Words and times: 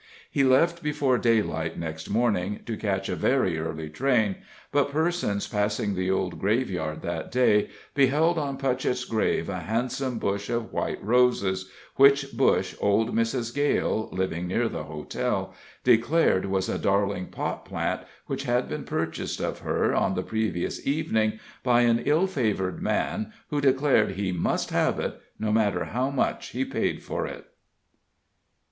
He 0.31 0.43
left 0.43 0.81
before 0.81 1.19
daylight 1.19 1.77
next 1.77 2.09
morning, 2.09 2.61
to 2.65 2.75
catch 2.75 3.07
a 3.07 3.15
very 3.15 3.59
early 3.59 3.87
train: 3.87 4.37
but 4.71 4.89
persons 4.89 5.47
passing 5.47 5.93
the 5.93 6.09
old 6.09 6.39
graveyard 6.39 7.03
that 7.03 7.31
day 7.31 7.69
beheld 7.93 8.39
on 8.39 8.57
Putchett's 8.57 9.05
grave 9.05 9.47
a 9.47 9.59
handsome 9.59 10.17
bush 10.17 10.49
of 10.49 10.73
white 10.73 10.97
roses, 11.03 11.69
which 11.97 12.33
bush 12.35 12.73
old 12.81 13.13
Mrs. 13.15 13.53
Gale, 13.53 14.09
living 14.11 14.47
near 14.47 14.67
the 14.67 14.85
hotel, 14.85 15.53
declared 15.83 16.45
was 16.47 16.67
a 16.67 16.79
darling 16.79 17.27
pot 17.27 17.63
plant 17.63 18.01
which 18.25 18.45
had 18.45 18.67
been 18.67 18.85
purchased 18.85 19.39
of 19.39 19.59
her 19.59 19.93
on 19.93 20.15
the 20.15 20.23
previous 20.23 20.83
evening 20.87 21.39
by 21.61 21.81
an 21.81 21.99
ill 22.05 22.25
favored 22.25 22.81
man 22.81 23.31
who 23.51 23.61
declared 23.61 24.13
he 24.13 24.31
must 24.31 24.71
have 24.71 24.99
it, 24.99 25.21
no 25.37 25.51
matter 25.51 25.85
how 25.85 26.09
much 26.09 26.47
he 26.47 26.65
paid 26.65 27.03
for 27.03 27.27
it. 27.27 27.45